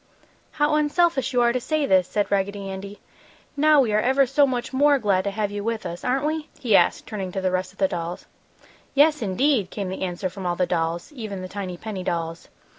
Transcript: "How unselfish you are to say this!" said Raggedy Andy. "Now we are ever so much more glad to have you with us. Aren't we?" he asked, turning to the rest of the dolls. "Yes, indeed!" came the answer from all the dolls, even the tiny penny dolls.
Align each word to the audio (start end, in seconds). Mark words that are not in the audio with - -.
"How 0.53 0.73
unselfish 0.73 1.31
you 1.31 1.41
are 1.43 1.53
to 1.53 1.61
say 1.61 1.85
this!" 1.85 2.07
said 2.07 2.31
Raggedy 2.31 2.67
Andy. 2.67 2.99
"Now 3.55 3.81
we 3.81 3.93
are 3.93 3.99
ever 3.99 4.25
so 4.25 4.47
much 4.47 4.73
more 4.73 4.97
glad 4.97 5.23
to 5.25 5.29
have 5.29 5.51
you 5.51 5.63
with 5.63 5.85
us. 5.85 6.03
Aren't 6.03 6.25
we?" 6.25 6.49
he 6.59 6.75
asked, 6.75 7.05
turning 7.05 7.31
to 7.33 7.39
the 7.39 7.51
rest 7.51 7.71
of 7.71 7.77
the 7.77 7.87
dolls. 7.87 8.25
"Yes, 8.95 9.21
indeed!" 9.21 9.69
came 9.69 9.89
the 9.89 10.01
answer 10.01 10.27
from 10.27 10.47
all 10.47 10.55
the 10.55 10.65
dolls, 10.65 11.11
even 11.11 11.43
the 11.43 11.47
tiny 11.47 11.77
penny 11.77 12.03
dolls. 12.03 12.47